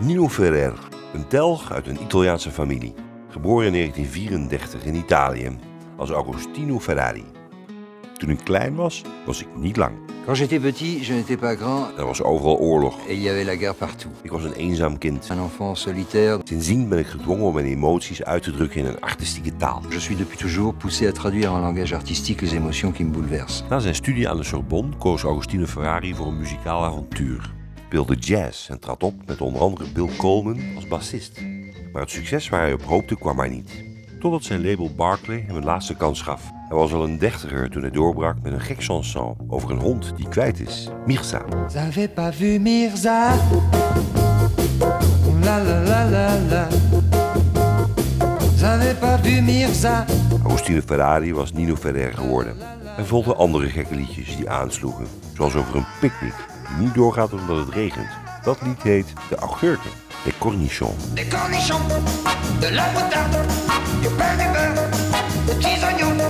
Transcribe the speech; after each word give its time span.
Nino 0.00 0.28
Ferrer, 0.28 0.72
een 1.14 1.26
telg 1.26 1.72
uit 1.72 1.86
een 1.86 2.02
Italiaanse 2.02 2.50
familie. 2.50 2.94
Geboren 3.30 3.66
in 3.66 3.72
1934 3.72 4.84
in 4.84 4.94
Italië 4.94 5.56
als 5.96 6.12
Agostino 6.12 6.78
Ferrari. 6.80 7.24
Toen 8.18 8.30
ik 8.30 8.38
klein 8.44 8.74
was, 8.74 9.02
was 9.26 9.40
ik 9.40 9.46
niet 9.56 9.76
lang. 9.76 9.92
Quand 10.24 10.38
j'étais 10.38 10.60
petit, 10.62 11.06
je 11.06 11.12
n'étais 11.12 11.38
pas 11.38 11.56
grand 11.56 11.98
Er 11.98 12.04
was 12.06 12.22
overal 12.22 12.58
oorlog. 12.58 12.94
et 13.08 13.12
il 13.16 13.22
y 13.22 13.28
avait 13.28 13.44
la 13.46 13.56
guerre 13.56 13.74
partout. 13.74 14.12
Ik 14.22 14.30
was 14.30 14.44
een 14.44 14.52
eenzaam 14.52 14.98
kind. 14.98 15.28
Un 15.30 15.38
enfant 15.38 15.78
solitaire. 15.78 16.40
Sindsdien 16.44 16.88
ben 16.88 16.98
ik 16.98 17.06
gedwongen 17.06 17.44
om 17.44 17.54
mijn 17.54 17.66
emoties 17.66 18.22
uit 18.24 18.42
te 18.42 18.50
drukken 18.52 18.80
in 18.80 18.86
een 18.86 19.00
artistieke 19.00 19.56
taal. 19.56 19.82
Je 19.90 20.00
suis 20.00 20.18
depuis 20.18 20.38
toujours 20.38 20.74
poussé 20.74 21.06
à 21.06 21.12
traduire 21.12 21.50
en 21.54 21.60
langage 21.60 21.94
artistique 21.94 22.40
les 22.40 22.52
émotions 22.54 22.94
qui 22.94 23.04
me 23.04 23.10
bouleversent. 23.10 23.64
Na 23.68 23.78
zijn 23.78 23.94
studie 23.94 24.28
aan 24.28 24.36
de 24.36 24.44
Sorbonne 24.44 24.96
koos 24.98 25.24
Agostino 25.24 25.66
Ferrari 25.66 26.14
voor 26.14 26.26
een 26.26 26.36
muzikaal 26.38 26.84
avontuur. 26.84 27.54
Speelde 27.86 28.14
jazz 28.14 28.70
en 28.70 28.80
trad 28.80 29.02
op 29.02 29.14
met 29.26 29.40
onder 29.40 29.60
andere 29.60 29.90
Bill 29.90 30.08
Coleman 30.16 30.60
als 30.74 30.88
bassist. 30.88 31.40
Maar 31.92 32.02
het 32.02 32.10
succes 32.10 32.48
waar 32.48 32.60
hij 32.60 32.72
op 32.72 32.82
hoopte 32.82 33.16
kwam 33.16 33.36
maar 33.36 33.48
niet. 33.48 33.84
Totdat 34.20 34.44
zijn 34.44 34.66
label 34.66 34.94
Barclay 34.94 35.44
hem 35.46 35.56
een 35.56 35.64
laatste 35.64 35.94
kans 35.94 36.22
gaf. 36.22 36.50
Hij 36.68 36.76
was 36.76 36.92
al 36.92 37.04
een 37.04 37.18
dertiger 37.18 37.70
toen 37.70 37.82
hij 37.82 37.90
doorbrak 37.90 38.36
met 38.42 38.52
een 38.52 38.60
gek 38.60 38.82
chanson 38.82 39.36
over 39.48 39.70
een 39.70 39.78
hond 39.78 40.16
die 40.16 40.28
kwijt 40.28 40.60
is, 40.60 40.88
Mirza. 41.06 41.44
J'avais 41.72 42.08
pas 42.14 42.36
vu 42.36 42.58
Mirza. 42.58 43.34
La 45.40 45.62
la 45.62 45.82
la 45.82 46.10
la 46.10 46.38
la. 46.48 46.68
J'avais 48.58 48.98
pas 48.98 49.20
vu 49.20 49.40
Mirza. 49.40 50.04
Agostino 50.44 50.80
Ferrari 50.86 51.34
was 51.34 51.52
Nino 51.52 51.76
Ferrer 51.76 52.12
geworden. 52.12 52.75
Hij 52.96 53.04
volgde 53.04 53.34
andere 53.34 53.68
gekke 53.68 53.94
liedjes 53.94 54.36
die 54.36 54.50
aansloegen, 54.50 55.06
zoals 55.34 55.54
over 55.54 55.76
een 55.76 55.86
picknick 56.00 56.34
die 56.68 56.76
niet 56.86 56.94
doorgaat 56.94 57.32
omdat 57.32 57.56
het 57.56 57.74
regent. 57.74 58.08
Dat 58.42 58.58
lied 58.62 58.82
heet 58.82 59.12
De 59.28 59.36
Augurken, 59.36 59.90
de 60.24 60.32
Cornichons. 60.38 61.12
Des 61.14 61.28
cornichons, 61.28 61.88
de 62.60 62.72
la 62.72 62.92
moutarde, 62.92 63.36
du 64.02 64.08
pain 64.08 64.36
du 64.36 64.44
beurre, 64.52 64.88
petits 65.46 65.82
oignons, 65.84 66.20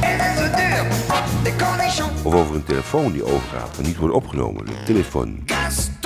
et 0.00 0.18
des 0.18 0.40
œufs 0.40 0.56
durs. 0.56 0.86
Des 1.42 1.52
cornichons. 1.56 2.22
Of 2.22 2.34
over 2.34 2.54
een 2.54 2.64
telefoon 2.64 3.12
die 3.12 3.24
overgaat, 3.24 3.76
maar 3.76 3.86
niet 3.86 3.96
wordt 3.96 4.14
opgenomen, 4.14 4.66
de 4.66 4.82
telefoon. 4.84 5.42
Gaston, 5.46 6.05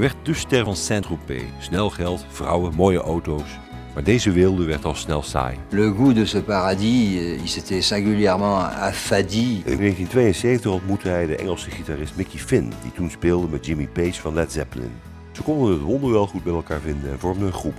Hij 0.00 0.08
werd 0.08 0.26
de 0.26 0.34
ster 0.34 0.64
van 0.64 0.76
Saint-Tropez. 0.76 1.42
Snel 1.58 1.90
geld, 1.90 2.24
vrouwen, 2.30 2.74
mooie 2.74 2.98
auto's. 2.98 3.58
Maar 3.94 4.04
deze 4.04 4.30
wilde 4.32 4.64
werd 4.64 4.84
al 4.84 4.94
snel 4.94 5.22
saai. 5.22 5.56
Le 5.70 5.94
goût 5.94 6.14
de 6.14 6.26
ce 6.26 6.42
paradis, 6.42 7.16
euh, 7.16 7.42
il 7.42 7.48
s'était 7.48 7.82
singulièrement 7.82 8.62
affadi. 8.62 9.62
In 9.64 9.76
1972 9.76 10.72
ontmoette 10.72 11.08
hij 11.08 11.26
de 11.26 11.36
Engelse 11.36 11.70
gitarist 11.70 12.16
Mickey 12.16 12.38
Finn, 12.38 12.72
die 12.82 12.92
toen 12.92 13.10
speelde 13.10 13.48
met 13.48 13.66
Jimmy 13.66 13.88
Page 13.88 14.20
van 14.20 14.34
Led 14.34 14.52
Zeppelin. 14.52 14.92
Ze 15.32 15.42
konden 15.42 15.72
het 15.72 15.82
wonderwel 15.82 16.26
goed 16.26 16.44
met 16.44 16.54
elkaar 16.54 16.80
vinden 16.80 17.10
en 17.10 17.18
vormden 17.18 17.46
een 17.46 17.52
groep. 17.52 17.76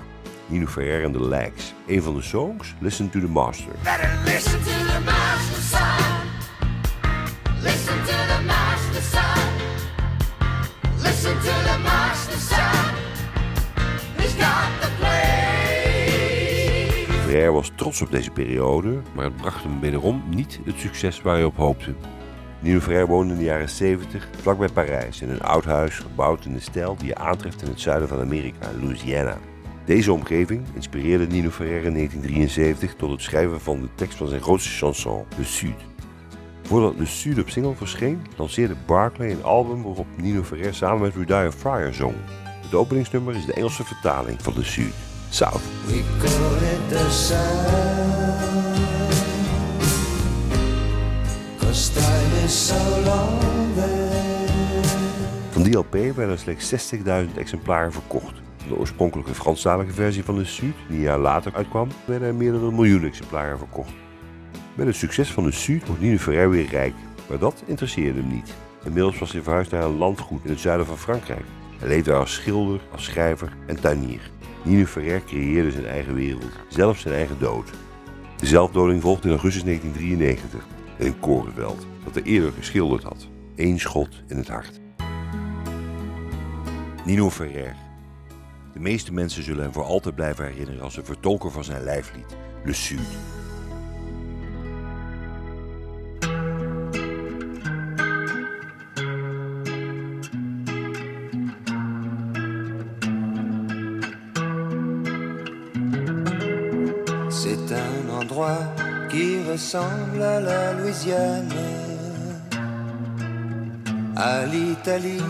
Nino 0.47 0.65
Ferrer 0.65 1.03
en 1.03 1.11
de 1.11 1.19
Lags. 1.19 1.73
Een 1.87 2.03
van 2.03 2.15
de 2.15 2.21
songs, 2.21 2.75
Listen 2.79 3.09
to 3.09 3.19
the 3.19 3.27
Master. 3.27 3.73
Ferrer 17.41 17.59
was 17.59 17.71
trots 17.75 18.01
op 18.01 18.11
deze 18.11 18.31
periode, 18.31 19.01
maar 19.15 19.25
het 19.25 19.35
bracht 19.35 19.63
hem 19.63 19.79
wederom 19.79 20.23
niet 20.29 20.59
het 20.65 20.79
succes 20.79 21.21
waar 21.21 21.35
hij 21.35 21.43
op 21.43 21.55
hoopte. 21.55 21.93
Nino 22.59 22.79
Ferrer 22.79 23.07
woonde 23.07 23.33
in 23.33 23.39
de 23.39 23.45
jaren 23.45 23.69
70 23.69 24.29
vlakbij 24.41 24.69
Parijs 24.69 25.21
in 25.21 25.29
een 25.29 25.41
oud 25.41 25.65
huis 25.65 25.99
gebouwd 25.99 26.45
in 26.45 26.53
de 26.53 26.59
stijl 26.59 26.95
die 26.95 27.07
je 27.07 27.15
aantreft 27.15 27.61
in 27.61 27.67
het 27.67 27.79
zuiden 27.79 28.07
van 28.07 28.19
Amerika, 28.19 28.67
Louisiana. 28.81 29.37
Deze 29.85 30.13
omgeving 30.13 30.65
inspireerde 30.73 31.27
Nino 31.27 31.49
Ferrer 31.49 31.83
in 31.83 31.93
1973 31.93 32.95
tot 32.95 33.11
het 33.11 33.21
schrijven 33.21 33.61
van 33.61 33.81
de 33.81 33.89
tekst 33.95 34.17
van 34.17 34.27
zijn 34.27 34.41
grootste 34.41 34.69
chanson, 34.69 35.25
Le 35.37 35.43
Sud. 35.43 35.85
Voordat 36.61 36.97
Le 36.97 37.05
Sud 37.05 37.39
op 37.39 37.49
single 37.49 37.75
verscheen, 37.75 38.21
lanceerde 38.37 38.75
Barclay 38.85 39.31
een 39.31 39.43
album 39.43 39.83
waarop 39.83 40.07
Nino 40.15 40.43
Ferrer 40.43 40.73
samen 40.73 41.01
met 41.01 41.15
Rudia 41.15 41.51
Fryer 41.51 41.93
zong. 41.93 42.15
Het 42.61 42.73
openingsnummer 42.73 43.35
is 43.35 43.45
de 43.45 43.53
Engelse 43.53 43.83
vertaling 43.83 44.41
van 44.41 44.53
Le 44.55 44.63
Sud, 44.63 44.93
South. 45.31 45.61
We 45.87 46.03
call 46.19 46.55
it 46.55 46.89
the 46.89 47.11
sun. 47.11 47.81
Is. 52.45 52.73
Van 55.51 55.63
die 55.63 55.77
LP 55.77 56.15
werden 56.15 56.39
slechts 56.39 56.93
60.000 56.95 57.37
exemplaren 57.37 57.91
verkocht. 57.91 58.33
De 58.67 58.77
oorspronkelijke 58.77 59.33
Franstalige 59.33 59.91
versie 59.91 60.23
van 60.23 60.35
de 60.35 60.45
Sud, 60.45 60.73
die 60.87 60.97
een 60.97 61.03
jaar 61.03 61.19
later 61.19 61.55
uitkwam, 61.55 61.87
werden 62.05 62.27
er 62.27 62.35
meer 62.35 62.51
dan 62.51 62.85
exemplaren 63.03 63.57
verkocht. 63.57 63.91
Met 64.75 64.87
het 64.87 64.95
succes 64.95 65.31
van 65.31 65.43
de 65.43 65.51
Sud 65.51 65.87
wordt 65.87 66.01
Nino 66.01 66.17
Ferrer 66.17 66.49
weer 66.49 66.69
rijk, 66.69 66.93
maar 67.29 67.39
dat 67.39 67.63
interesseerde 67.65 68.19
hem 68.19 68.29
niet. 68.29 68.53
Inmiddels 68.83 69.19
was 69.19 69.31
hij 69.31 69.41
verhuisd 69.41 69.71
naar 69.71 69.83
een 69.83 69.97
landgoed 69.97 70.43
in 70.43 70.49
het 70.49 70.59
zuiden 70.59 70.85
van 70.85 70.97
Frankrijk. 70.97 71.45
Hij 71.79 71.87
leefde 71.87 72.09
daar 72.09 72.19
als 72.19 72.33
schilder, 72.33 72.79
als 72.91 73.03
schrijver 73.03 73.53
en 73.67 73.81
tuinier. 73.81 74.31
Nino 74.63 74.85
Ferrer 74.85 75.23
creëerde 75.23 75.71
zijn 75.71 75.85
eigen 75.85 76.13
wereld, 76.13 76.51
zelfs 76.69 77.01
zijn 77.01 77.13
eigen 77.13 77.39
dood. 77.39 77.69
De 78.37 78.45
zelfdoding 78.45 79.01
volgde 79.01 79.27
in 79.27 79.33
augustus 79.33 79.63
1993 79.63 80.65
in 80.97 81.05
een 81.05 81.19
korenveld 81.19 81.85
dat 82.03 82.13
hij 82.13 82.23
eerder 82.23 82.51
geschilderd 82.51 83.03
had. 83.03 83.27
Eén 83.55 83.79
schot 83.79 84.23
in 84.27 84.37
het 84.37 84.47
hart. 84.47 84.79
Nino 87.05 87.29
Ferrer. 87.29 87.75
De 88.73 88.79
meeste 88.79 89.13
mensen 89.13 89.43
zullen 89.43 89.63
hem 89.63 89.73
voor 89.73 89.83
altijd 89.83 90.15
blijven 90.15 90.45
herinneren 90.45 90.81
als 90.81 90.97
een 90.97 91.05
vertolker 91.05 91.51
van 91.51 91.63
zijn 91.63 91.83
lijflied, 91.83 92.37
Le 92.63 92.73
Sud. 92.73 93.17
C'est 107.43 107.73
un 107.73 108.21
endroit 108.21 108.63
qui 109.09 109.41
ressemble 109.49 110.21
à 110.21 110.39
la 110.39 110.73
Louisiane, 110.73 111.51
à 114.15 114.45
l'Italie. 114.45 115.23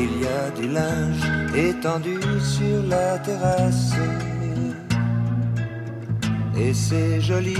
Il 0.00 0.12
y 0.22 0.26
a 0.40 0.50
du 0.58 0.66
linge 0.66 1.24
étendu 1.54 2.18
sur 2.40 2.82
la 2.88 3.18
terrasse, 3.18 3.92
et 6.58 6.72
c'est 6.72 7.20
joli. 7.20 7.58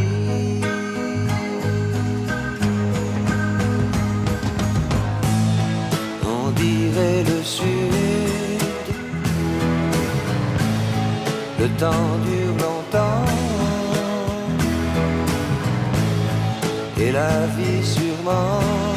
On 6.25 6.51
dirait 6.53 7.25
le 7.25 7.43
sud. 7.43 7.72
Le 11.63 11.69
temps 11.79 12.19
dure 12.27 12.57
longtemps. 12.67 13.25
Et 16.99 17.13
la 17.13 17.47
vie 17.57 17.87
sûrement 17.87 18.92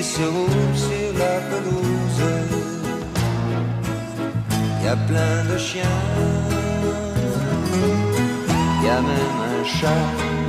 qui 0.00 0.06
se 0.06 0.22
roulent 0.22 0.76
sur 0.88 1.10
la 1.18 1.36
pelouse. 1.50 2.22
Il 4.78 4.84
y 4.86 4.88
a 4.88 4.96
plein 4.96 5.38
de 5.50 5.58
chiens. 5.58 5.98
Il 8.76 8.86
y 8.86 8.88
a 8.88 9.00
même 9.12 9.40
un 9.52 9.64
chat, 9.64 10.06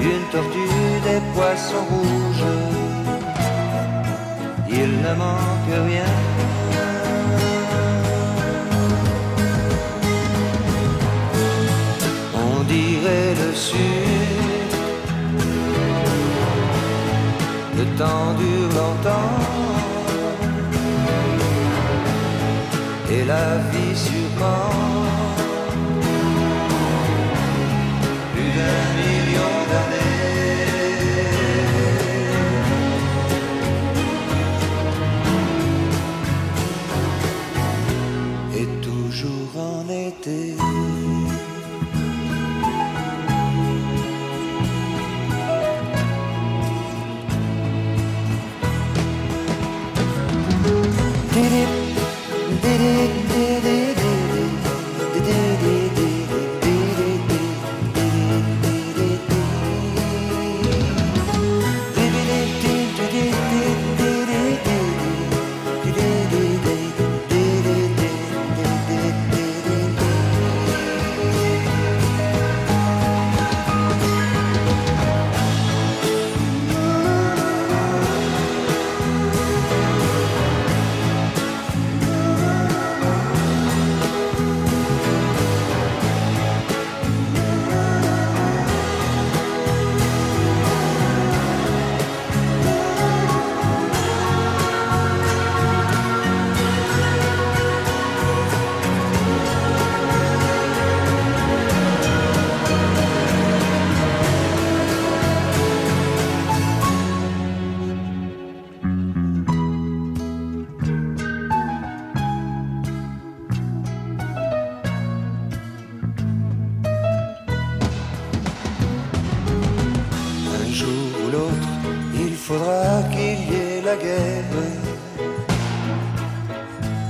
une 0.09 0.25
tortue, 0.31 0.91
des 1.07 1.21
poissons 1.35 1.85
rouges. 1.91 2.51
Il 4.69 4.91
ne 5.05 5.13
manque 5.23 5.73
rien. 5.89 6.40
Et 23.13 23.25
la 23.25 23.57
vie 23.71 23.95
sûrement. 23.95 24.71
Plus 28.33 28.51
d'un 28.57 28.85
million 29.01 29.55
d'années. 29.71 30.21
Et 38.59 38.67
toujours 38.87 39.53
en 39.57 39.83
été. 39.89 40.50
Un 52.91 53.40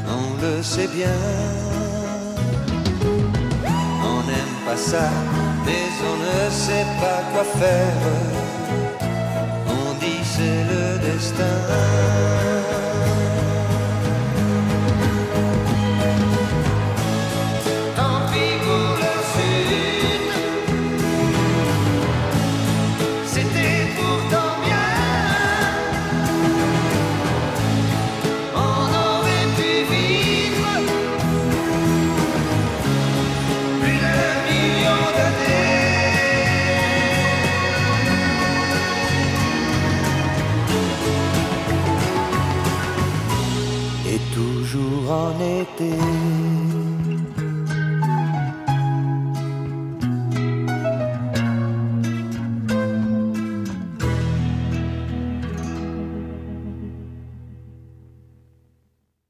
On 0.07 0.41
le 0.41 0.61
sait 0.61 0.88
bien. 0.88 1.07
On 4.03 4.19
n'aime 4.27 4.57
pas 4.65 4.75
ça, 4.75 5.09
mais 5.65 5.85
on 6.09 6.15
ne 6.17 6.49
sait 6.49 6.88
pas 6.99 7.21
quoi 7.31 7.45
faire. 7.59 8.01
On 9.67 9.93
dit 9.99 10.21
c'est 10.23 10.63
le 10.71 10.99
destin. 10.99 12.60
En 45.11 45.39
été. 45.39 46.90